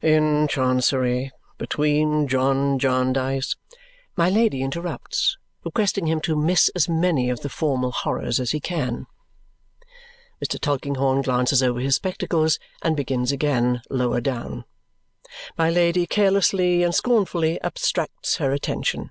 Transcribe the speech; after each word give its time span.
"'In 0.00 0.48
Chancery. 0.48 1.30
Between 1.58 2.26
John 2.26 2.78
Jarndyce'" 2.78 3.54
My 4.16 4.30
Lady 4.30 4.62
interrupts, 4.62 5.36
requesting 5.62 6.06
him 6.06 6.22
to 6.22 6.34
miss 6.36 6.70
as 6.70 6.88
many 6.88 7.28
of 7.28 7.40
the 7.40 7.50
formal 7.50 7.90
horrors 7.92 8.40
as 8.40 8.52
he 8.52 8.60
can. 8.60 9.06
Mr. 10.42 10.58
Tulkinghorn 10.58 11.20
glances 11.20 11.62
over 11.62 11.80
his 11.80 11.96
spectacles 11.96 12.58
and 12.80 12.96
begins 12.96 13.30
again 13.30 13.82
lower 13.90 14.22
down. 14.22 14.64
My 15.58 15.68
Lady 15.68 16.06
carelessly 16.06 16.82
and 16.82 16.94
scornfully 16.94 17.60
abstracts 17.60 18.36
her 18.36 18.52
attention. 18.52 19.10